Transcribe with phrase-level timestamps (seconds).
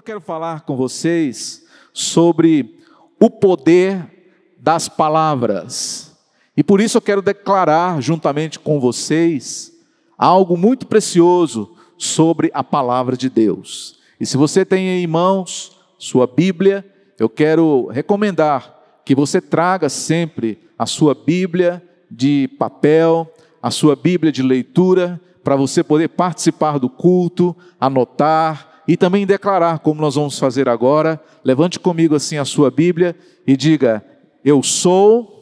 [0.00, 2.80] eu quero falar com vocês sobre
[3.20, 6.16] o poder das palavras.
[6.56, 9.70] E por isso eu quero declarar juntamente com vocês
[10.16, 13.98] algo muito precioso sobre a palavra de Deus.
[14.18, 16.82] E se você tem em mãos sua Bíblia,
[17.18, 23.30] eu quero recomendar que você traga sempre a sua Bíblia de papel,
[23.62, 29.78] a sua Bíblia de leitura, para você poder participar do culto, anotar, e também declarar,
[29.80, 31.20] como nós vamos fazer agora.
[31.44, 33.16] Levante comigo assim a sua Bíblia
[33.46, 34.04] e diga:
[34.44, 35.40] Eu sou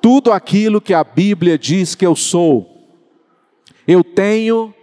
[0.00, 2.74] tudo aquilo que a Bíblia diz que eu sou.
[3.86, 4.74] Eu tenho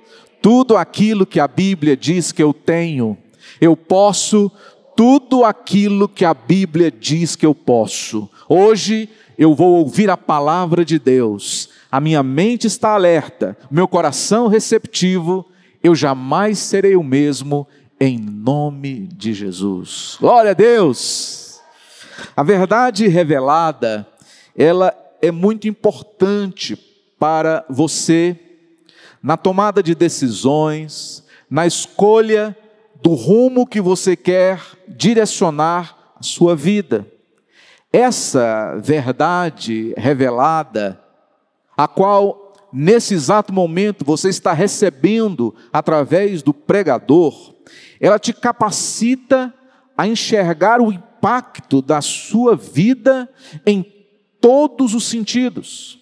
[0.41, 3.18] tudo aquilo que a Bíblia diz que eu tenho.
[3.62, 4.52] Eu posso
[4.96, 8.30] tudo aquilo que a Bíblia diz que eu posso.
[8.48, 11.70] Hoje eu vou ouvir a palavra de Deus.
[11.91, 15.46] A minha mente está alerta, meu coração receptivo.
[15.84, 17.68] Eu jamais serei o mesmo
[18.04, 20.18] em nome de Jesus.
[20.20, 21.62] Glória a Deus!
[22.35, 24.05] A verdade revelada,
[24.57, 26.76] ela é muito importante
[27.18, 28.37] para você
[29.21, 32.57] na tomada de decisões, na escolha
[33.01, 37.07] do rumo que você quer direcionar a sua vida.
[37.91, 40.99] Essa verdade revelada,
[41.77, 47.52] a qual nesse exato momento você está recebendo através do pregador,
[48.00, 49.54] ela te capacita
[49.98, 53.30] a enxergar o impacto da sua vida
[53.66, 53.84] em
[54.42, 56.00] todos os sentidos.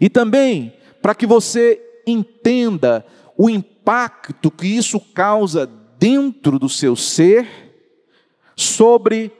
[0.00, 0.72] E também
[1.02, 3.04] para que você entenda
[3.36, 7.46] o impacto que isso causa dentro do seu ser
[8.56, 9.32] sobre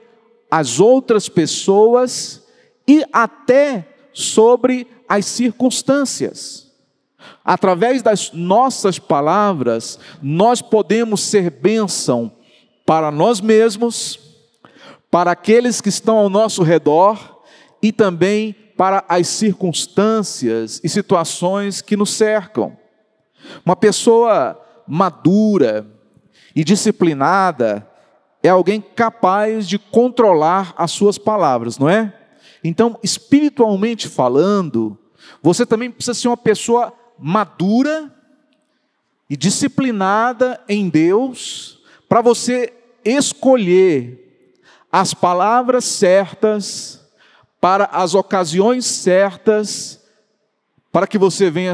[0.49, 2.45] as outras pessoas
[2.87, 6.68] e até sobre as circunstâncias.
[7.43, 12.31] Através das nossas palavras, nós podemos ser bênção
[12.85, 14.19] para nós mesmos,
[15.11, 17.39] para aqueles que estão ao nosso redor
[17.81, 22.77] e também para as circunstâncias e situações que nos cercam.
[23.65, 25.85] Uma pessoa madura
[26.55, 27.87] e disciplinada
[28.41, 32.13] é alguém capaz de controlar as suas palavras, não é?
[32.63, 34.97] Então, espiritualmente falando,
[35.41, 38.13] você também precisa ser uma pessoa madura
[39.29, 42.73] e disciplinada em Deus para você
[43.05, 44.25] escolher
[44.91, 46.99] as palavras certas
[47.61, 49.99] para as ocasiões certas
[50.91, 51.73] para que você venha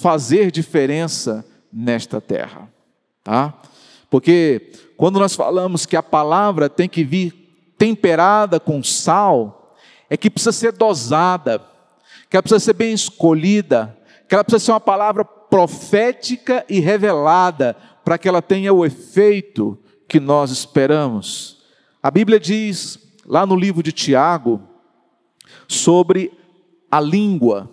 [0.00, 2.68] fazer diferença nesta terra,
[3.22, 3.54] tá?
[4.08, 9.76] Porque quando nós falamos que a palavra tem que vir temperada com sal,
[10.08, 11.60] é que precisa ser dosada,
[12.28, 13.96] que ela precisa ser bem escolhida,
[14.30, 19.76] que ela precisa ser uma palavra profética e revelada para que ela tenha o efeito
[20.06, 21.64] que nós esperamos.
[22.00, 22.96] A Bíblia diz,
[23.26, 24.62] lá no livro de Tiago,
[25.66, 26.30] sobre
[26.88, 27.68] a língua,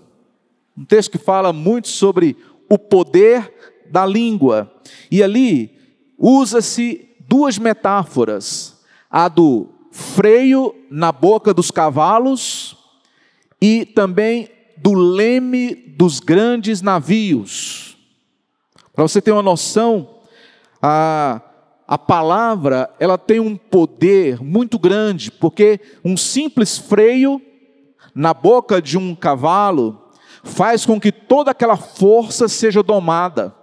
[0.76, 2.36] um texto que fala muito sobre
[2.68, 3.54] o poder
[3.92, 4.74] da língua,
[5.12, 5.78] e ali
[6.18, 12.76] usa-se duas metáforas: a do freio na boca dos cavalos
[13.62, 17.98] e também do leme dos grandes navios.
[18.94, 20.22] Para você ter uma noção,
[20.82, 21.42] a,
[21.88, 27.42] a palavra ela tem um poder muito grande, porque um simples freio
[28.14, 30.10] na boca de um cavalo
[30.44, 33.54] faz com que toda aquela força seja domada.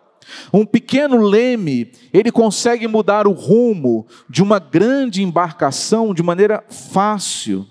[0.52, 7.66] Um pequeno leme, ele consegue mudar o rumo de uma grande embarcação de maneira fácil.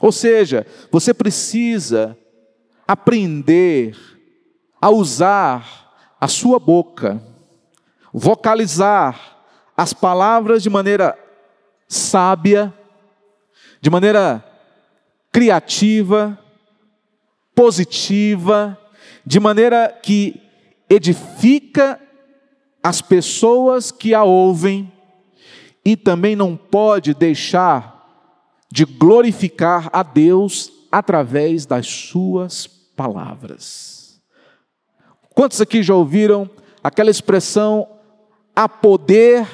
[0.00, 2.16] Ou seja, você precisa
[2.86, 3.96] aprender
[4.80, 7.22] a usar a sua boca,
[8.12, 9.38] vocalizar
[9.76, 11.18] as palavras de maneira
[11.88, 12.72] sábia,
[13.80, 14.44] de maneira
[15.32, 16.38] criativa,
[17.54, 18.78] positiva,
[19.24, 20.40] de maneira que
[20.88, 22.00] edifica
[22.82, 24.92] as pessoas que a ouvem
[25.84, 27.96] e também não pode deixar
[28.70, 34.20] de glorificar a Deus através das suas palavras.
[35.34, 36.48] Quantos aqui já ouviram
[36.82, 37.86] aquela expressão
[38.54, 39.46] há poder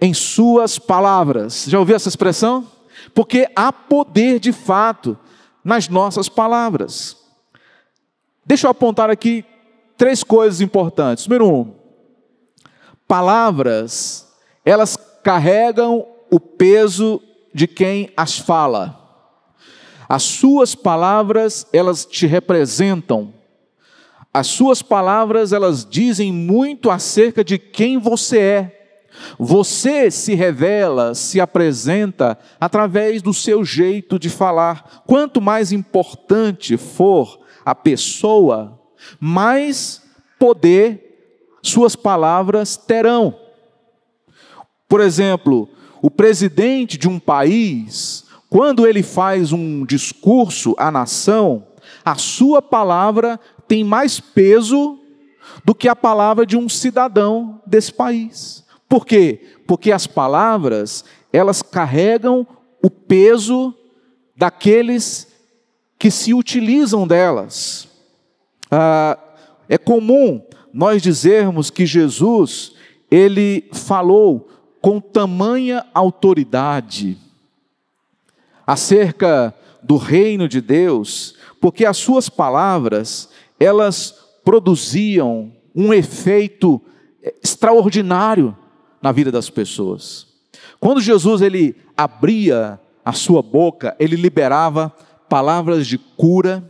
[0.00, 1.66] em suas palavras?
[1.68, 2.66] Já ouviu essa expressão?
[3.14, 5.16] Porque há poder de fato
[5.62, 7.16] nas nossas palavras.
[8.46, 9.44] Deixa eu apontar aqui
[9.96, 11.26] três coisas importantes.
[11.26, 11.74] Número um,
[13.06, 14.32] palavras,
[14.64, 17.20] elas carregam o peso
[17.52, 19.05] de quem as fala.
[20.08, 23.34] As suas palavras, elas te representam.
[24.32, 28.72] As suas palavras, elas dizem muito acerca de quem você é.
[29.38, 35.02] Você se revela, se apresenta através do seu jeito de falar.
[35.06, 38.78] Quanto mais importante for a pessoa,
[39.18, 40.02] mais
[40.38, 41.06] poder
[41.62, 43.34] suas palavras terão.
[44.88, 45.68] Por exemplo,
[46.00, 51.66] o presidente de um país, quando ele faz um discurso à nação,
[52.04, 54.98] a sua palavra tem mais peso
[55.64, 58.64] do que a palavra de um cidadão desse país.
[58.88, 59.40] Por quê?
[59.66, 62.46] Porque as palavras, elas carregam
[62.82, 63.74] o peso
[64.36, 65.26] daqueles
[65.98, 67.88] que se utilizam delas.
[68.70, 69.18] Ah,
[69.68, 72.74] é comum nós dizermos que Jesus,
[73.10, 74.48] ele falou
[74.80, 77.25] com tamanha autoridade
[78.66, 83.28] acerca do reino de Deus, porque as suas palavras,
[83.58, 84.14] elas
[84.44, 86.80] produziam um efeito
[87.42, 88.56] extraordinário
[89.00, 90.26] na vida das pessoas.
[90.80, 94.92] Quando Jesus ele abria a sua boca, ele liberava
[95.28, 96.68] palavras de cura,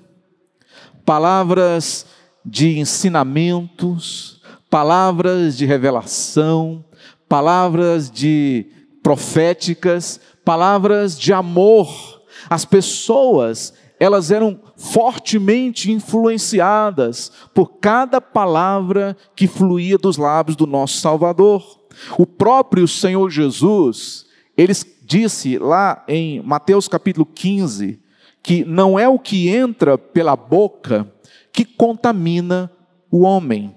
[1.04, 2.06] palavras
[2.44, 6.84] de ensinamentos, palavras de revelação,
[7.28, 8.66] palavras de
[9.02, 12.22] proféticas, palavras de amor.
[12.48, 20.98] As pessoas, elas eram fortemente influenciadas por cada palavra que fluía dos lábios do nosso
[20.98, 21.80] Salvador.
[22.16, 24.26] O próprio Senhor Jesus,
[24.56, 24.72] ele
[25.02, 28.00] disse lá em Mateus capítulo 15,
[28.40, 31.12] que não é o que entra pela boca
[31.52, 32.70] que contamina
[33.10, 33.74] o homem,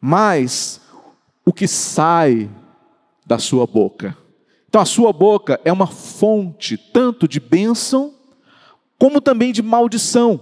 [0.00, 0.80] mas
[1.46, 2.50] o que sai
[3.24, 4.23] da sua boca.
[4.74, 8.12] Então a sua boca é uma fonte tanto de bênção
[8.98, 10.40] como também de maldição.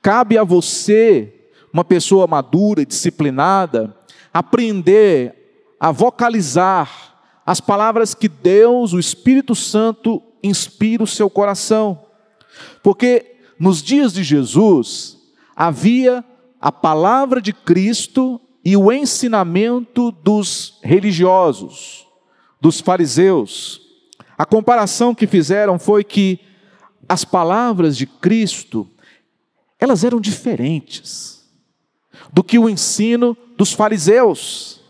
[0.00, 3.92] Cabe a você, uma pessoa madura, disciplinada,
[4.32, 5.34] aprender
[5.80, 12.04] a vocalizar as palavras que Deus, o Espírito Santo, inspira o seu coração.
[12.84, 15.18] Porque nos dias de Jesus
[15.56, 16.24] havia
[16.60, 22.06] a palavra de Cristo e o ensinamento dos religiosos,
[22.60, 23.80] dos fariseus.
[24.36, 26.40] A comparação que fizeram foi que
[27.08, 28.88] as palavras de Cristo,
[29.78, 31.44] elas eram diferentes
[32.32, 34.80] do que o ensino dos fariseus.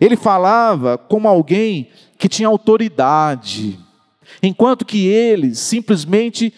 [0.00, 3.78] Ele falava como alguém que tinha autoridade,
[4.42, 6.52] enquanto que eles simplesmente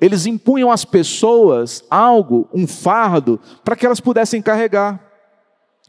[0.00, 4.98] eles impunham às pessoas algo, um fardo, para que elas pudessem carregar.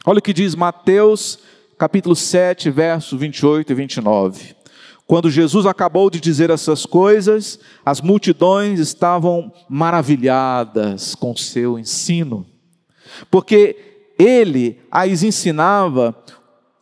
[0.05, 1.39] Olha o que diz Mateus,
[1.81, 4.55] capítulo 7, versos 28 e 29.
[5.07, 12.45] Quando Jesus acabou de dizer essas coisas, as multidões estavam maravilhadas com seu ensino,
[13.31, 16.15] porque ele as ensinava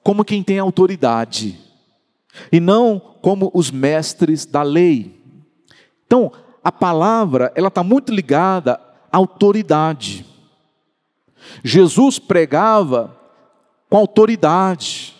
[0.03, 1.57] como quem tem autoridade,
[2.51, 5.17] e não como os mestres da lei.
[6.05, 6.29] Então,
[6.61, 8.77] a palavra, ela está muito ligada
[9.09, 10.25] à autoridade.
[11.63, 13.17] Jesus pregava
[13.89, 15.15] com autoridade.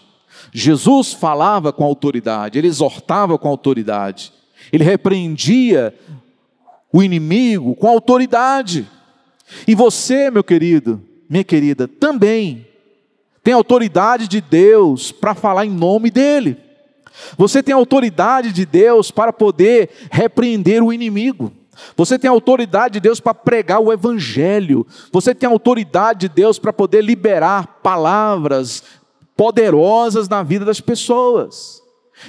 [0.53, 4.31] Jesus falava com autoridade, ele exortava com autoridade,
[4.71, 5.93] ele repreendia
[6.91, 8.87] o inimigo com autoridade.
[9.67, 12.65] E você, meu querido, minha querida, também
[13.43, 16.57] tem autoridade de Deus para falar em nome dEle.
[17.37, 21.51] Você tem autoridade de Deus para poder repreender o inimigo.
[21.95, 24.85] Você tem autoridade de Deus para pregar o Evangelho.
[25.11, 28.83] Você tem autoridade de Deus para poder liberar palavras
[29.35, 31.81] poderosas na vida das pessoas.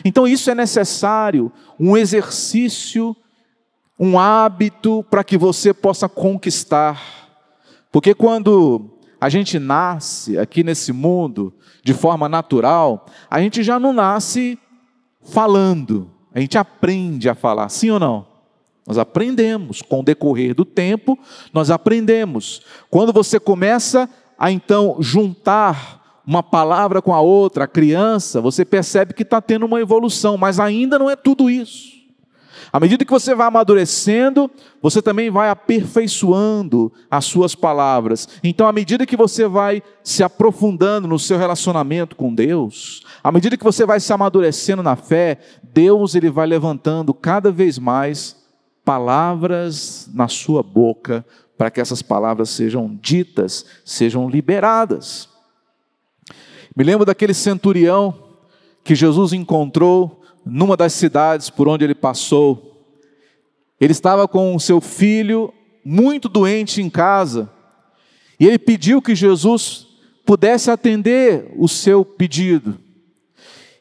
[0.04, 3.16] Então, isso é necessário, um exercício,
[3.99, 7.02] um hábito para que você possa conquistar.
[7.90, 8.90] Porque quando
[9.21, 11.52] a gente nasce aqui nesse mundo
[11.83, 14.59] de forma natural, a gente já não nasce
[15.23, 18.30] falando, a gente aprende a falar, sim ou não?
[18.91, 21.17] Nós aprendemos, com o decorrer do tempo,
[21.55, 22.61] nós aprendemos.
[22.91, 29.15] Quando você começa a então juntar uma palavra com a outra, a criança, você percebe
[29.15, 32.01] que está tendo uma evolução, mas ainda não é tudo isso.
[32.73, 34.51] À medida que você vai amadurecendo,
[34.83, 38.29] você também vai aperfeiçoando as suas palavras.
[38.43, 43.57] Então, à medida que você vai se aprofundando no seu relacionamento com Deus, à medida
[43.57, 45.39] que você vai se amadurecendo na fé,
[45.73, 48.40] Deus ele vai levantando cada vez mais
[48.85, 51.25] palavras na sua boca
[51.57, 55.29] para que essas palavras sejam ditas, sejam liberadas.
[56.75, 58.15] Me lembro daquele centurião
[58.83, 62.87] que Jesus encontrou numa das cidades por onde ele passou.
[63.81, 65.53] Ele estava com o seu filho
[65.85, 67.51] muito doente em casa,
[68.39, 69.87] e ele pediu que Jesus
[70.25, 72.79] pudesse atender o seu pedido.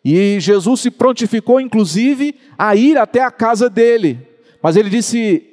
[0.04, 4.28] E Jesus se prontificou, inclusive, a ir até a casa dele.
[4.62, 5.44] Mas ele disse: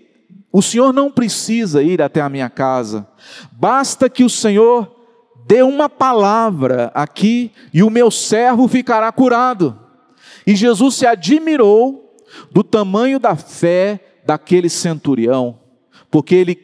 [0.53, 3.07] O Senhor não precisa ir até a minha casa,
[3.53, 4.95] basta que o Senhor
[5.47, 9.79] dê uma palavra aqui e o meu servo ficará curado.
[10.47, 12.17] E Jesus se admirou
[12.51, 15.59] do tamanho da fé daquele centurião,
[16.11, 16.55] porque ele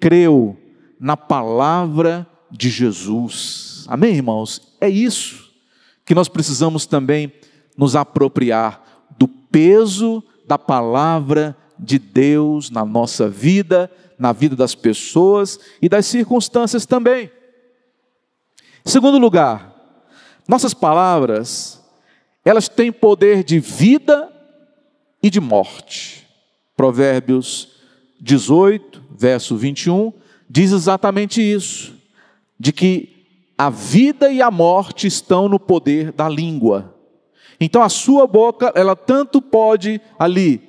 [0.00, 0.56] creu
[1.00, 3.84] na palavra de Jesus.
[3.88, 4.76] Amém, irmãos?
[4.80, 5.52] É isso
[6.04, 7.32] que nós precisamos também
[7.76, 8.82] nos apropriar
[9.18, 16.06] do peso da palavra de Deus na nossa vida, na vida das pessoas e das
[16.06, 17.30] circunstâncias também.
[18.84, 19.74] Segundo lugar,
[20.48, 21.82] nossas palavras,
[22.44, 24.32] elas têm poder de vida
[25.22, 26.26] e de morte.
[26.76, 27.68] Provérbios
[28.20, 30.12] 18, verso 21,
[30.48, 31.94] diz exatamente isso:
[32.58, 33.18] de que
[33.56, 36.94] a vida e a morte estão no poder da língua.
[37.60, 40.67] Então a sua boca, ela tanto pode ali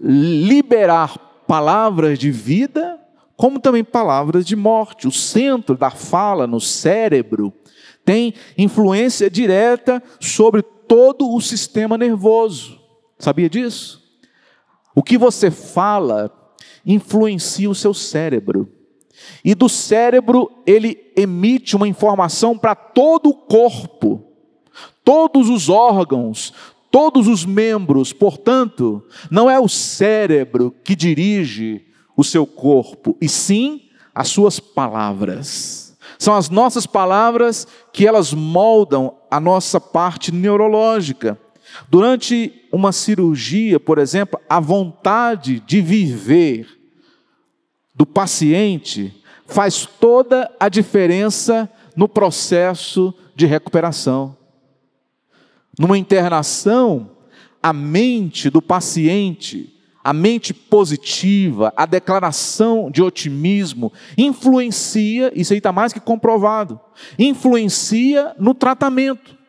[0.00, 2.98] liberar palavras de vida,
[3.36, 5.06] como também palavras de morte.
[5.06, 7.52] O centro da fala no cérebro
[8.04, 12.80] tem influência direta sobre todo o sistema nervoso.
[13.18, 14.00] Sabia disso?
[14.94, 16.32] O que você fala
[16.84, 18.68] influencia o seu cérebro.
[19.44, 24.24] E do cérebro ele emite uma informação para todo o corpo,
[25.04, 26.54] todos os órgãos,
[26.90, 28.12] todos os membros.
[28.12, 33.82] Portanto, não é o cérebro que dirige o seu corpo, e sim
[34.14, 35.96] as suas palavras.
[36.18, 41.38] São as nossas palavras que elas moldam a nossa parte neurológica.
[41.88, 46.66] Durante uma cirurgia, por exemplo, a vontade de viver
[47.94, 49.14] do paciente
[49.46, 54.36] faz toda a diferença no processo de recuperação.
[55.78, 57.10] Numa internação,
[57.62, 65.72] a mente do paciente, a mente positiva, a declaração de otimismo, influencia, isso aí está
[65.72, 66.80] mais que comprovado,
[67.18, 69.39] influencia no tratamento.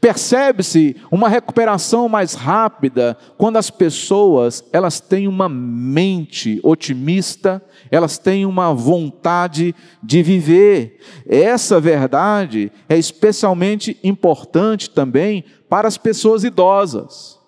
[0.00, 8.46] Percebe-se uma recuperação mais rápida quando as pessoas elas têm uma mente otimista, elas têm
[8.46, 11.00] uma vontade de viver.
[11.26, 17.38] Essa verdade é especialmente importante também para as pessoas idosas.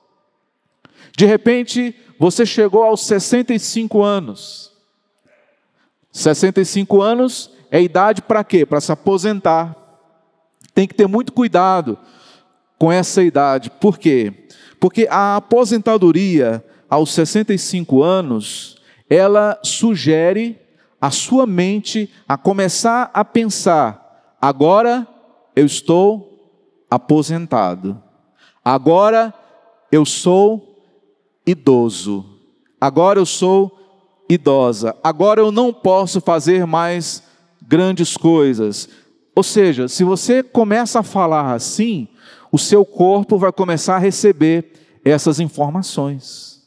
[1.16, 4.72] De repente, você chegou aos 65 anos.
[6.10, 8.66] 65 anos é idade para quê?
[8.66, 9.76] Para se aposentar.
[10.74, 11.98] Tem que ter muito cuidado
[12.84, 13.70] com essa idade.
[13.70, 14.30] Por quê?
[14.78, 18.76] Porque a aposentadoria aos 65 anos,
[19.08, 20.60] ela sugere
[21.00, 25.08] a sua mente a começar a pensar: agora
[25.56, 28.02] eu estou aposentado,
[28.62, 29.32] agora
[29.90, 30.78] eu sou
[31.46, 32.22] idoso,
[32.78, 33.72] agora eu sou
[34.28, 37.22] idosa, agora eu não posso fazer mais
[37.66, 38.90] grandes coisas.
[39.34, 42.08] Ou seja, se você começa a falar assim,
[42.54, 46.62] o seu corpo vai começar a receber essas informações.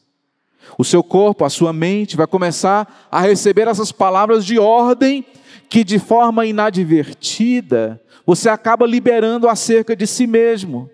[0.76, 5.24] O seu corpo, a sua mente vai começar a receber essas palavras de ordem
[5.66, 10.90] que de forma inadvertida você acaba liberando acerca de si mesmo.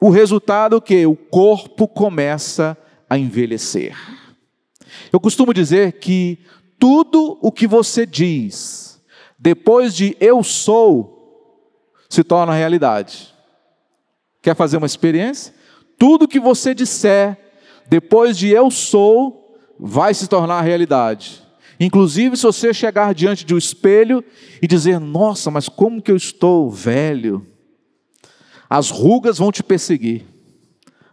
[0.00, 2.78] O resultado é que o corpo começa
[3.10, 3.96] a envelhecer.
[5.12, 6.38] Eu costumo dizer que
[6.78, 9.02] tudo o que você diz
[9.36, 13.34] depois de eu sou se torna realidade.
[14.46, 15.52] Quer fazer uma experiência?
[15.98, 17.36] Tudo que você disser
[17.88, 21.42] depois de eu sou vai se tornar realidade.
[21.80, 24.24] Inclusive, se você chegar diante de um espelho
[24.62, 27.44] e dizer: Nossa, mas como que eu estou velho?
[28.70, 30.24] As rugas vão te perseguir.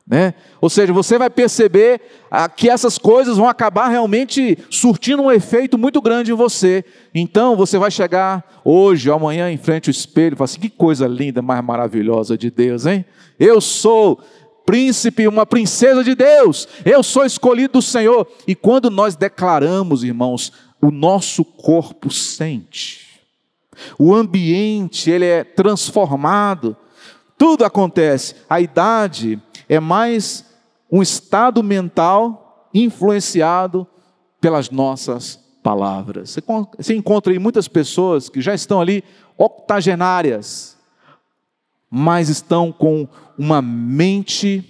[0.05, 0.33] Né?
[0.59, 5.77] Ou seja, você vai perceber ah, que essas coisas vão acabar realmente surtindo um efeito
[5.77, 6.83] muito grande em você.
[7.15, 11.07] Então você vai chegar hoje, amanhã, em frente ao espelho e falar assim: que coisa
[11.07, 13.05] linda, mais maravilhosa de Deus, hein?
[13.39, 14.19] Eu sou
[14.65, 18.27] príncipe, uma princesa de Deus, eu sou escolhido do Senhor.
[18.45, 23.21] E quando nós declaramos, irmãos, o nosso corpo sente,
[23.97, 26.75] o ambiente ele é transformado,
[27.37, 28.35] tudo acontece.
[28.49, 30.45] A idade é mais
[30.91, 33.87] um estado mental influenciado
[34.39, 36.37] pelas nossas palavras.
[36.77, 39.03] Você encontra aí muitas pessoas que já estão ali
[39.37, 40.77] octogenárias,
[41.89, 44.69] mas estão com uma mente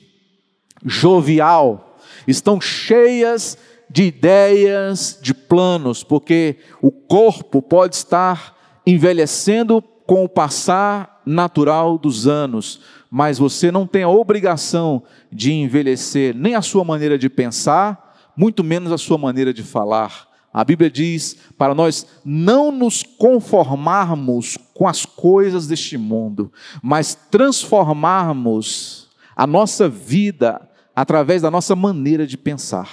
[0.86, 1.98] jovial,
[2.28, 3.58] estão cheias
[3.90, 12.28] de ideias, de planos, porque o corpo pode estar envelhecendo com o passar natural dos
[12.28, 12.82] anos,
[13.16, 18.64] mas você não tem a obrigação de envelhecer nem a sua maneira de pensar, muito
[18.64, 20.28] menos a sua maneira de falar.
[20.52, 26.52] A Bíblia diz para nós não nos conformarmos com as coisas deste mundo,
[26.82, 32.90] mas transformarmos a nossa vida através da nossa maneira de pensar.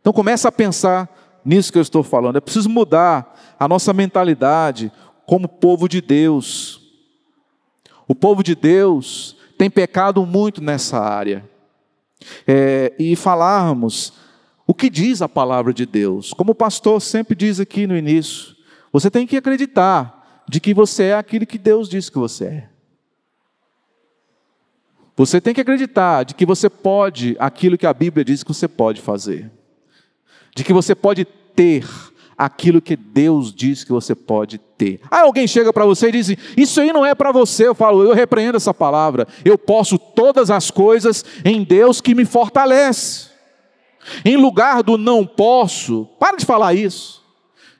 [0.00, 2.36] Então começa a pensar nisso que eu estou falando.
[2.36, 4.92] É preciso mudar a nossa mentalidade
[5.26, 6.77] como povo de Deus.
[8.08, 11.44] O povo de Deus tem pecado muito nessa área.
[12.46, 14.14] É, e falarmos
[14.66, 16.32] o que diz a palavra de Deus.
[16.32, 18.56] Como o pastor sempre diz aqui no início,
[18.90, 22.68] você tem que acreditar de que você é aquilo que Deus diz que você é.
[25.14, 28.68] Você tem que acreditar de que você pode aquilo que a Bíblia diz que você
[28.68, 29.50] pode fazer.
[30.54, 31.84] De que você pode ter
[32.38, 35.00] aquilo que Deus diz que você pode ter.
[35.10, 37.66] Aí alguém chega para você e diz: Isso aí não é para você.
[37.66, 39.26] Eu falo: Eu repreendo essa palavra.
[39.44, 43.28] Eu posso todas as coisas em Deus que me fortalece.
[44.24, 47.24] Em lugar do não posso, para de falar isso.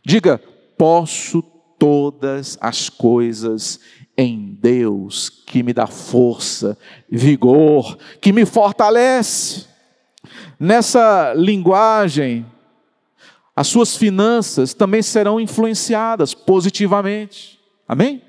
[0.04, 0.42] Diga:
[0.76, 1.40] Posso
[1.78, 3.78] todas as coisas
[4.16, 6.76] em Deus que me dá força,
[7.08, 9.66] vigor, que me fortalece.
[10.58, 12.44] Nessa linguagem,
[13.58, 17.58] as suas finanças também serão influenciadas positivamente.
[17.88, 18.22] Amém?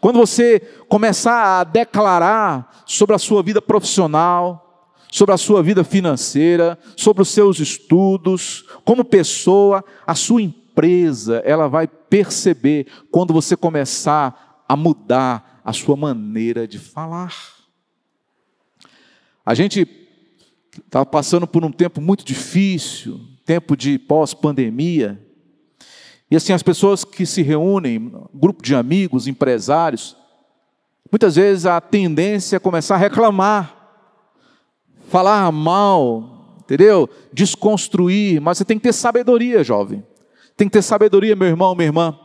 [0.00, 6.76] Quando você começar a declarar sobre a sua vida profissional, sobre a sua vida financeira,
[6.96, 14.64] sobre os seus estudos, como pessoa, a sua empresa, ela vai perceber quando você começar
[14.68, 17.32] a mudar a sua maneira de falar.
[19.46, 19.86] A gente
[20.84, 25.20] está passando por um tempo muito difícil, tempo de pós-pandemia,
[26.30, 30.16] e assim, as pessoas que se reúnem, grupo de amigos, empresários,
[31.10, 33.74] muitas vezes a tendência é começar a reclamar,
[35.08, 37.08] falar mal, entendeu?
[37.32, 40.02] Desconstruir, mas você tem que ter sabedoria, jovem.
[40.56, 42.18] Tem que ter sabedoria, meu irmão, minha irmã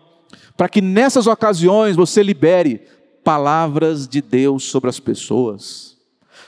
[0.59, 2.81] para que nessas ocasiões você libere
[3.23, 5.88] palavras de Deus sobre as pessoas,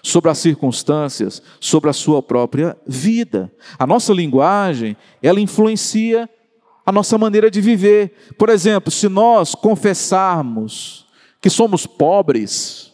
[0.01, 3.51] sobre as circunstâncias, sobre a sua própria vida.
[3.77, 6.29] A nossa linguagem, ela influencia
[6.85, 8.33] a nossa maneira de viver.
[8.37, 11.05] Por exemplo, se nós confessarmos
[11.39, 12.91] que somos pobres,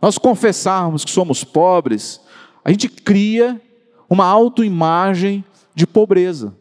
[0.00, 2.20] nós confessarmos que somos pobres,
[2.64, 3.60] a gente cria
[4.08, 6.54] uma autoimagem de pobreza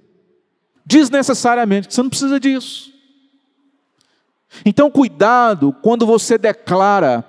[0.86, 2.94] desnecessariamente, você não precisa disso.
[4.64, 7.26] Então, cuidado quando você declara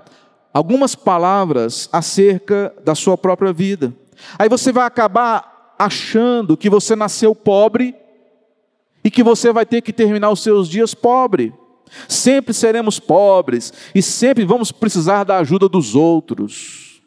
[0.56, 3.94] algumas palavras acerca da sua própria vida.
[4.38, 7.94] Aí você vai acabar achando que você nasceu pobre
[9.04, 11.52] e que você vai ter que terminar os seus dias pobre.
[12.08, 17.02] Sempre seremos pobres e sempre vamos precisar da ajuda dos outros.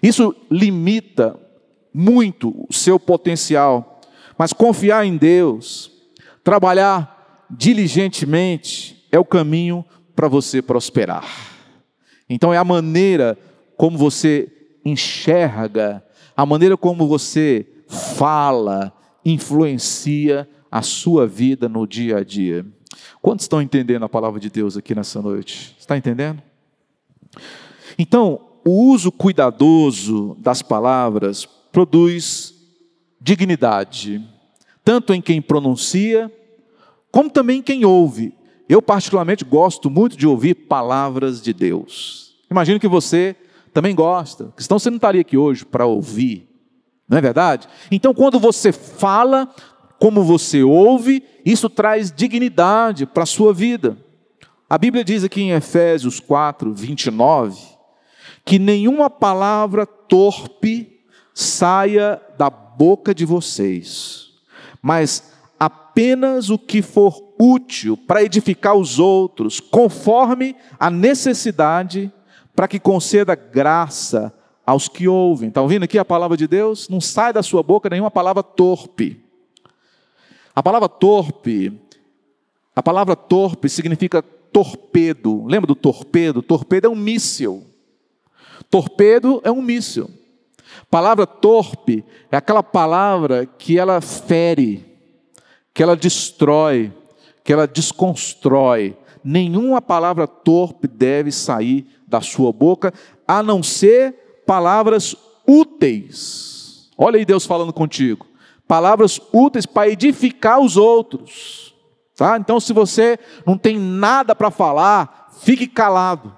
[0.00, 1.36] Isso limita
[1.92, 4.00] muito o seu potencial.
[4.38, 5.90] Mas confiar em Deus,
[6.44, 11.49] trabalhar diligentemente, é o caminho para você prosperar.
[12.30, 13.36] Então, é a maneira
[13.76, 14.48] como você
[14.84, 16.02] enxerga,
[16.36, 18.92] a maneira como você fala,
[19.24, 22.64] influencia a sua vida no dia a dia.
[23.20, 25.76] Quantos estão entendendo a palavra de Deus aqui nessa noite?
[25.78, 26.40] Está entendendo?
[27.98, 32.54] Então, o uso cuidadoso das palavras produz
[33.20, 34.24] dignidade,
[34.84, 36.32] tanto em quem pronuncia,
[37.10, 38.32] como também em quem ouve.
[38.70, 42.36] Eu, particularmente, gosto muito de ouvir palavras de Deus.
[42.48, 43.34] Imagino que você
[43.74, 46.48] também gosta, senão você não estaria aqui hoje para ouvir,
[47.08, 47.66] não é verdade?
[47.90, 49.52] Então, quando você fala,
[49.98, 53.96] como você ouve, isso traz dignidade para a sua vida.
[54.68, 57.60] A Bíblia diz aqui em Efésios 4, 29,
[58.44, 61.00] que nenhuma palavra torpe
[61.34, 64.28] saia da boca de vocês,
[64.80, 72.12] mas apenas o que for útil para edificar os outros, conforme a necessidade,
[72.54, 74.30] para que conceda graça
[74.66, 75.48] aos que ouvem.
[75.48, 76.86] Está ouvindo aqui a palavra de Deus?
[76.90, 79.24] Não sai da sua boca nenhuma palavra torpe.
[80.54, 81.80] A palavra torpe,
[82.76, 85.46] a palavra torpe significa torpedo.
[85.46, 86.42] Lembra do torpedo?
[86.42, 87.66] Torpedo é um míssil.
[88.68, 90.10] Torpedo é um míssil.
[90.90, 94.84] Palavra torpe é aquela palavra que ela fere,
[95.72, 96.92] que ela destrói,
[97.44, 98.96] que ela desconstrói.
[99.22, 102.92] Nenhuma palavra torpe deve sair da sua boca,
[103.26, 105.14] a não ser palavras
[105.46, 106.90] úteis.
[106.96, 108.26] Olha aí Deus falando contigo.
[108.66, 111.74] Palavras úteis para edificar os outros.
[112.16, 112.36] Tá?
[112.36, 116.36] Então, se você não tem nada para falar, fique calado.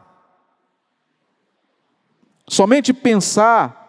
[2.48, 3.82] Somente pensar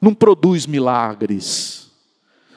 [0.00, 1.90] não produz milagres.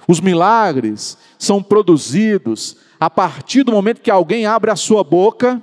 [0.08, 5.62] Os milagres são produzidos a partir do momento que alguém abre a sua boca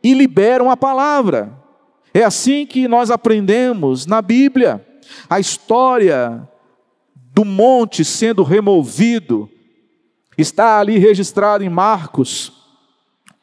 [0.00, 1.52] e libera uma palavra.
[2.14, 4.86] É assim que nós aprendemos na Bíblia.
[5.28, 6.48] A história
[7.32, 9.50] do monte sendo removido
[10.38, 12.52] está ali registrada em Marcos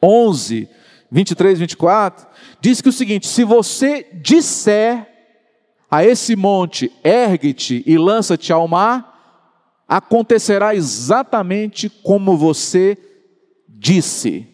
[0.02, 0.66] 11,
[1.10, 2.26] 23, 24.
[2.58, 5.06] Diz que o seguinte: se você disser
[5.90, 12.96] a esse monte, ergue-te e lança-te ao mar, acontecerá exatamente como você
[13.82, 14.46] disse.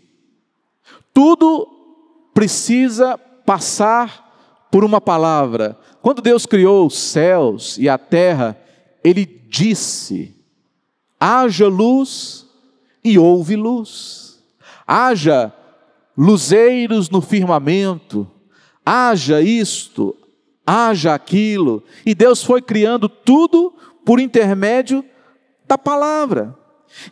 [1.12, 1.68] Tudo
[2.32, 5.78] precisa passar por uma palavra.
[6.00, 8.58] Quando Deus criou os céus e a terra,
[9.04, 10.34] Ele disse:
[11.20, 12.46] haja luz
[13.04, 14.42] e houve luz.
[14.86, 15.52] Haja
[16.16, 18.26] luzeiros no firmamento,
[18.84, 20.16] haja isto,
[20.66, 21.82] haja aquilo.
[22.06, 23.74] E Deus foi criando tudo
[24.06, 25.04] por intermédio
[25.66, 26.56] da palavra.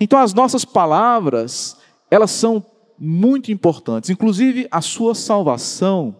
[0.01, 1.76] Então as nossas palavras,
[2.11, 2.65] elas são
[2.99, 4.11] muito importantes.
[4.11, 6.17] Inclusive a sua salvação,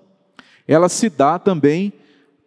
[0.67, 1.93] ela se dá também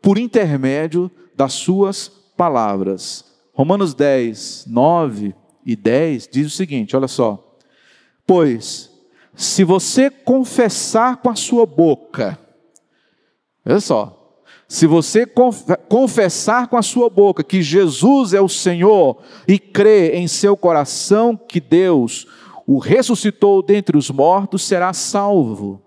[0.01, 3.25] por intermédio das suas palavras.
[3.53, 7.57] Romanos 10, 9 e 10 diz o seguinte: olha só.
[8.25, 8.91] Pois,
[9.33, 12.37] se você confessar com a sua boca,
[13.65, 15.25] olha só, se você
[15.87, 21.35] confessar com a sua boca que Jesus é o Senhor e crer em seu coração
[21.35, 22.27] que Deus
[22.71, 25.81] o ressuscitou dentre os mortos, será salvo.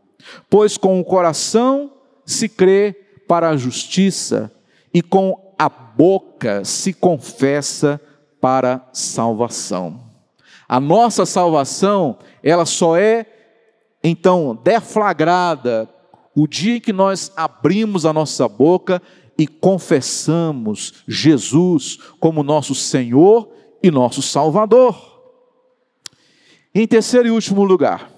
[0.51, 1.93] Pois com o coração
[2.27, 2.93] se crê
[3.29, 4.51] para a justiça
[4.93, 8.01] e com a boca se confessa
[8.41, 10.01] para salvação.
[10.69, 13.27] A nossa salvação, ela só é
[14.03, 15.89] então deflagrada
[16.35, 19.01] o dia em que nós abrimos a nossa boca
[19.39, 23.49] e confessamos Jesus como nosso Senhor
[23.81, 25.12] e nosso Salvador.
[26.75, 28.11] Em terceiro e último lugar,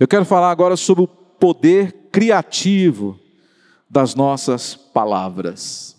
[0.00, 3.18] eu quero falar agora sobre o poder criativo
[3.88, 5.96] das nossas palavras.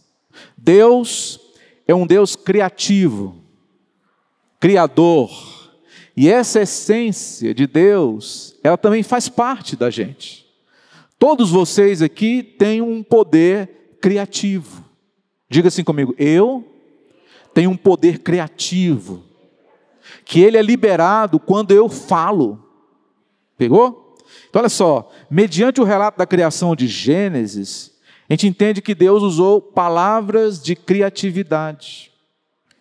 [0.57, 1.39] Deus
[1.87, 3.35] é um Deus criativo,
[4.59, 5.29] criador,
[6.15, 10.45] e essa essência de Deus, ela também faz parte da gente.
[11.17, 14.83] Todos vocês aqui têm um poder criativo.
[15.49, 16.67] Diga assim comigo: eu
[17.53, 19.23] tenho um poder criativo,
[20.25, 22.63] que ele é liberado quando eu falo.
[23.57, 24.17] Pegou?
[24.49, 27.91] Então, olha só, mediante o relato da criação de Gênesis,
[28.29, 32.11] a gente entende que Deus usou palavras de criatividade.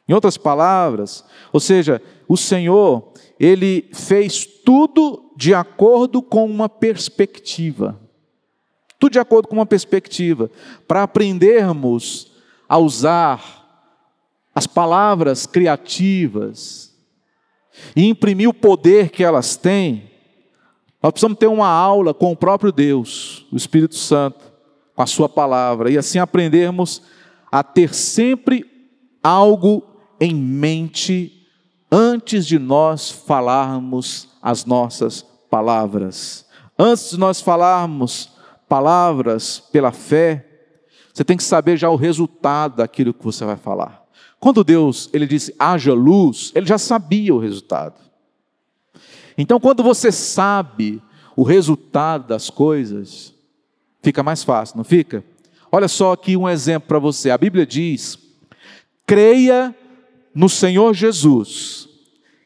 [0.09, 8.01] Em outras palavras, ou seja, o Senhor, ele fez tudo de acordo com uma perspectiva.
[8.99, 10.51] Tudo de acordo com uma perspectiva,
[10.87, 12.33] para aprendermos
[12.69, 13.61] a usar
[14.55, 16.90] as palavras criativas
[17.95, 20.11] e imprimir o poder que elas têm.
[21.03, 24.45] Nós precisamos ter uma aula com o próprio Deus, o Espírito Santo,
[24.95, 27.03] com a Sua palavra, e assim aprendermos
[27.51, 28.65] a ter sempre
[29.23, 29.83] algo
[30.21, 31.47] em mente
[31.91, 36.47] antes de nós falarmos as nossas palavras.
[36.79, 38.31] Antes de nós falarmos
[38.69, 40.47] palavras pela fé,
[41.13, 44.00] você tem que saber já o resultado daquilo que você vai falar.
[44.39, 48.01] Quando Deus ele disse haja luz, ele já sabia o resultado.
[49.37, 51.03] Então, quando você sabe
[51.37, 53.35] o resultado das coisas,
[54.03, 55.25] fica mais fácil, não fica?
[55.73, 57.31] Olha só aqui um exemplo para você.
[57.31, 58.19] A Bíblia diz:
[59.07, 59.75] creia
[60.35, 61.89] no Senhor Jesus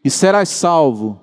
[0.05, 1.21] e serás salvo,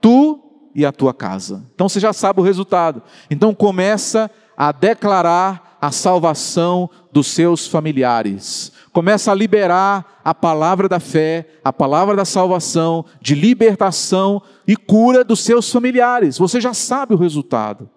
[0.00, 0.40] tu
[0.74, 1.64] e a tua casa.
[1.74, 3.02] Então você já sabe o resultado.
[3.30, 8.70] Então começa a declarar a salvação dos seus familiares.
[8.92, 15.24] Começa a liberar a palavra da fé, a palavra da salvação, de libertação e cura
[15.24, 16.38] dos seus familiares.
[16.38, 17.90] Você já sabe o resultado.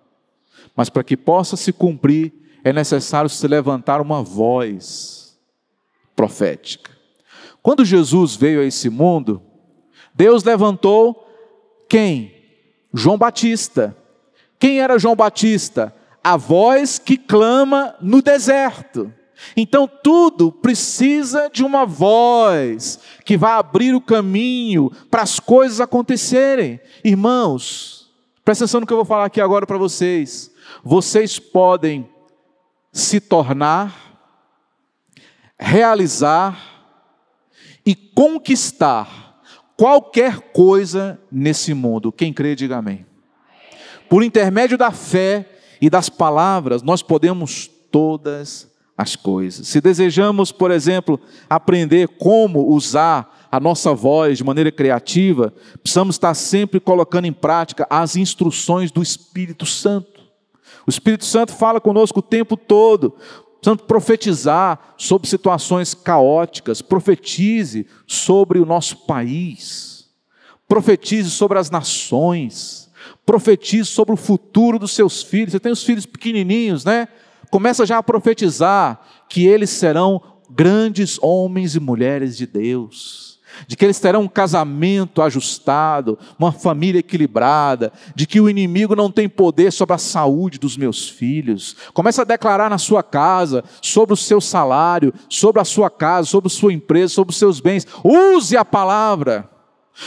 [0.75, 5.37] Mas para que possa se cumprir, é necessário se levantar uma voz
[6.15, 6.89] profética.
[7.61, 9.43] Quando Jesus veio a esse mundo,
[10.11, 11.29] Deus levantou
[11.87, 12.33] quem?
[12.91, 13.95] João Batista.
[14.57, 15.93] Quem era João Batista?
[16.25, 19.13] A voz que clama no deserto.
[19.55, 26.79] Então tudo precisa de uma voz que vai abrir o caminho para as coisas acontecerem.
[27.03, 28.11] Irmãos,
[28.43, 30.49] presta atenção no que eu vou falar aqui agora para vocês.
[30.83, 32.09] Vocês podem
[32.91, 34.17] se tornar,
[35.59, 36.87] realizar
[37.85, 39.43] e conquistar
[39.77, 42.11] qualquer coisa nesse mundo.
[42.11, 43.05] Quem crê, diga amém.
[44.09, 45.51] Por intermédio da fé
[45.85, 48.67] e das palavras nós podemos todas
[48.97, 49.67] as coisas.
[49.67, 56.33] Se desejamos, por exemplo, aprender como usar a nossa voz de maneira criativa, precisamos estar
[56.33, 60.23] sempre colocando em prática as instruções do Espírito Santo.
[60.87, 63.11] O Espírito Santo fala conosco o tempo todo.
[63.61, 70.09] Precisamos profetizar sobre situações caóticas, profetize sobre o nosso país,
[70.67, 72.84] profetize sobre as nações,
[73.25, 75.51] profetize sobre o futuro dos seus filhos.
[75.51, 77.07] Você tem os filhos pequenininhos, né?
[77.49, 83.35] Começa já a profetizar que eles serão grandes homens e mulheres de Deus
[83.67, 89.11] de que eles terão um casamento ajustado, uma família equilibrada, de que o inimigo não
[89.11, 91.75] tem poder sobre a saúde dos meus filhos.
[91.93, 96.47] Começa a declarar na sua casa, sobre o seu salário, sobre a sua casa, sobre
[96.47, 97.87] a sua empresa, sobre os seus bens.
[98.03, 99.49] Use a palavra.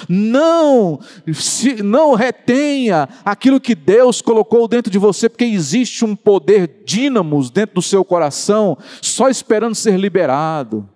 [0.08, 1.00] Não,
[1.32, 7.50] se, não retenha aquilo que Deus colocou dentro de você, porque existe um poder dínamos
[7.50, 10.88] dentro do seu coração, só esperando ser liberado.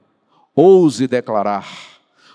[0.55, 1.66] Ouse declarar.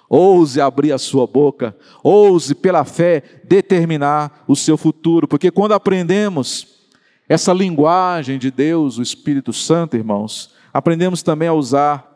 [0.10, 6.78] Ouse abrir a sua boca, ouse pela fé determinar o seu futuro, porque quando aprendemos
[7.28, 12.08] essa linguagem de Deus, o Espírito Santo, irmãos, aprendemos também a usar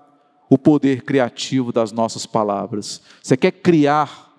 [0.49, 3.01] o poder criativo das nossas palavras.
[3.21, 4.30] Você quer criar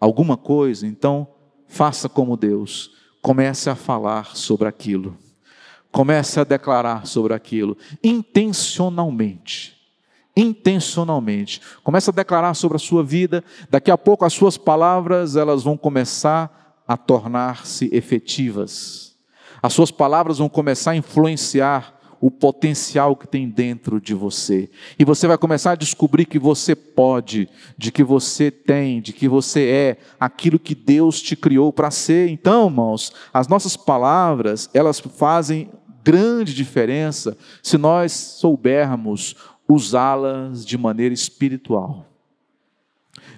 [0.00, 1.26] alguma coisa, então
[1.66, 5.16] faça como Deus, comece a falar sobre aquilo,
[5.90, 9.76] comece a declarar sobre aquilo, intencionalmente.
[10.36, 11.60] Intencionalmente.
[11.82, 15.76] Começa a declarar sobre a sua vida, daqui a pouco as suas palavras, elas vão
[15.76, 19.16] começar a tornar-se efetivas.
[19.60, 24.68] As suas palavras vão começar a influenciar o potencial que tem dentro de você.
[24.98, 29.28] E você vai começar a descobrir que você pode, de que você tem, de que
[29.28, 32.28] você é aquilo que Deus te criou para ser.
[32.28, 35.70] Então, irmãos, as nossas palavras, elas fazem
[36.02, 39.36] grande diferença se nós soubermos
[39.68, 42.06] usá-las de maneira espiritual,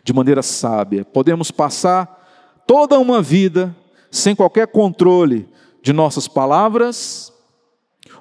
[0.04, 1.04] de maneira sábia.
[1.04, 3.76] Podemos passar toda uma vida
[4.10, 5.48] sem qualquer controle
[5.82, 7.32] de nossas palavras,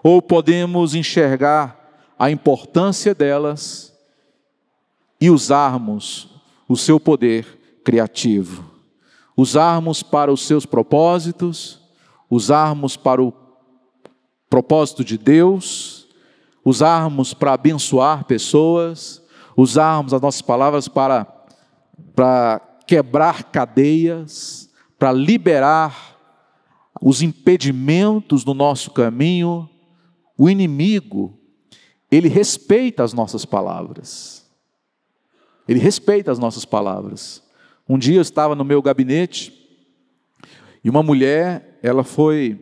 [0.04, 1.78] ou podemos enxergar
[2.18, 3.94] a importância delas
[5.20, 6.30] e usarmos
[6.68, 8.64] o seu poder criativo,
[9.36, 11.82] usarmos para os seus propósitos,
[12.30, 13.34] usarmos para o
[14.50, 16.00] propósito de Deus
[16.64, 19.22] usarmos para abençoar pessoas,
[19.56, 21.26] usarmos as nossas palavras para,
[22.16, 26.18] para quebrar cadeias, para liberar
[27.02, 29.70] os impedimentos no nosso caminho.
[30.40, 31.38] O inimigo,
[32.10, 34.50] ele respeita as nossas palavras.
[35.68, 37.44] Ele respeita as nossas palavras.
[37.88, 39.54] Um dia eu estava no meu gabinete
[40.82, 42.58] e uma mulher, ela foi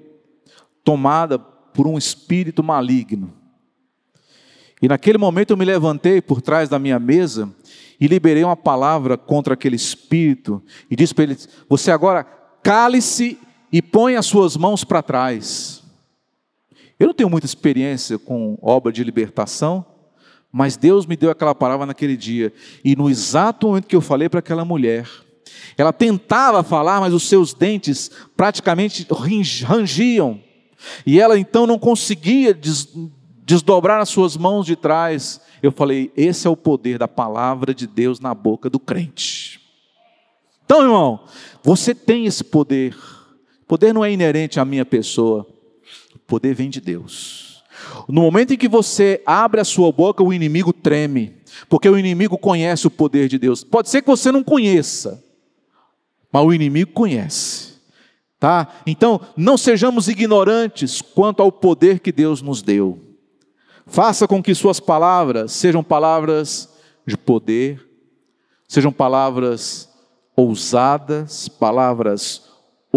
[0.84, 3.32] tomada por um espírito maligno.
[4.82, 7.54] E naquele momento eu me levantei por trás da minha mesa
[8.00, 11.38] e liberei uma palavra contra aquele espírito e disse para ele:
[11.70, 12.24] Você agora
[12.64, 13.38] cale-se
[13.72, 15.77] e põe as suas mãos para trás.
[17.00, 19.86] Eu não tenho muita experiência com obra de libertação,
[20.52, 22.52] mas Deus me deu aquela palavra naquele dia.
[22.84, 25.08] E no exato momento que eu falei para aquela mulher,
[25.78, 29.06] ela tentava falar, mas os seus dentes praticamente
[29.64, 30.42] rangiam.
[31.06, 32.58] E ela então não conseguia
[33.44, 35.40] desdobrar as suas mãos de trás.
[35.62, 39.62] Eu falei: esse é o poder da palavra de Deus na boca do crente.
[40.66, 41.24] Então, irmão,
[41.64, 42.96] você tem esse poder.
[43.68, 45.46] Poder não é inerente à minha pessoa.
[46.18, 47.64] O poder vem de Deus.
[48.10, 51.38] No momento em que você abre a sua boca, o inimigo treme,
[51.70, 53.64] porque o inimigo conhece o poder de Deus.
[53.64, 55.24] Pode ser que você não conheça,
[56.32, 57.76] mas o inimigo conhece.
[58.40, 58.68] Tá?
[58.88, 63.00] Então, não sejamos ignorantes quanto ao poder que Deus nos deu.
[63.86, 66.68] Faça com que suas palavras sejam palavras
[67.06, 67.88] de poder,
[68.68, 69.88] sejam palavras
[70.36, 72.47] ousadas, palavras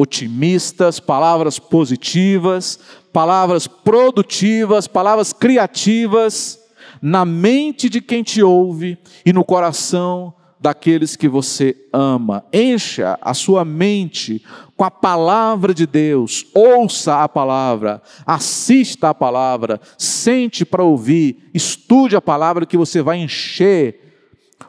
[0.01, 2.79] otimistas, palavras positivas,
[3.13, 6.59] palavras produtivas, palavras criativas
[7.03, 12.45] na mente de quem te ouve e no coração daqueles que você ama.
[12.53, 14.43] Encha a sua mente
[14.77, 22.17] com a palavra de Deus, ouça a palavra, assista a palavra, sente para ouvir, estude
[22.17, 24.01] a palavra que você vai encher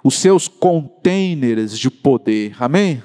[0.04, 2.56] os seus containers de poder.
[2.60, 3.02] Amém?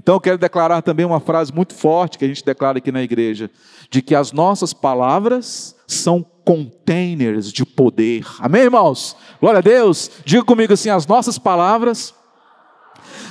[0.00, 3.02] Então eu quero declarar também uma frase muito forte que a gente declara aqui na
[3.02, 3.50] igreja,
[3.90, 8.24] de que as nossas palavras são containers de poder.
[8.38, 9.16] Amém, irmãos?
[9.40, 10.10] Glória a Deus.
[10.24, 12.14] Diga comigo assim: as nossas palavras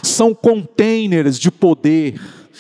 [0.04, 2.20] são containers de poder,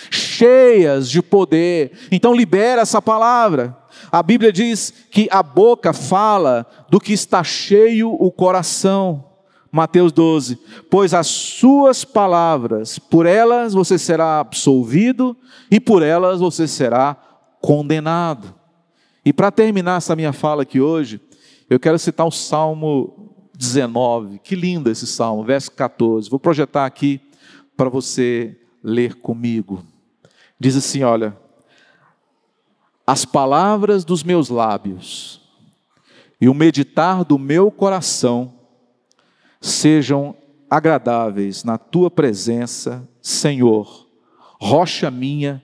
[0.09, 1.91] cheias de poder.
[2.09, 3.77] Então libera essa palavra.
[4.09, 9.26] A Bíblia diz que a boca fala do que está cheio o coração.
[9.71, 15.35] Mateus 12: Pois as suas palavras, por elas você será absolvido
[15.69, 17.15] e por elas você será
[17.61, 18.53] condenado.
[19.25, 21.19] E para terminar essa minha fala aqui hoje,
[21.69, 24.39] eu quero citar o Salmo 19.
[24.39, 26.29] Que lindo esse salmo, verso 14.
[26.29, 27.19] Vou projetar aqui
[27.75, 29.83] para você ler comigo.
[30.59, 31.35] Diz assim: Olha,
[33.05, 35.41] as palavras dos meus lábios
[36.39, 38.53] e o meditar do meu coração
[39.61, 40.35] sejam
[40.69, 44.07] agradáveis na tua presença, Senhor,
[44.59, 45.61] rocha minha,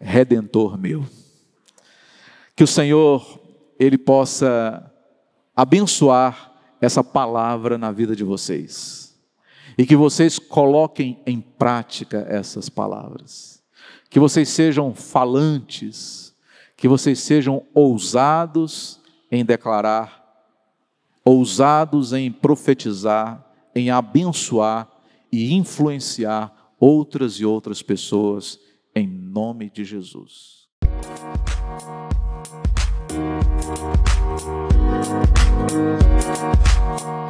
[0.00, 1.04] redentor meu.
[2.56, 3.40] Que o Senhor
[3.78, 4.92] ele possa
[5.54, 9.16] abençoar essa palavra na vida de vocês.
[9.76, 13.62] E que vocês coloquem em prática essas palavras.
[14.10, 16.34] Que vocês sejam falantes,
[16.76, 20.27] que vocês sejam ousados em declarar,
[21.28, 24.88] ousados em profetizar, em abençoar
[25.30, 28.58] e influenciar outras e outras pessoas
[28.96, 30.66] em nome de Jesus.
[35.70, 37.27] Música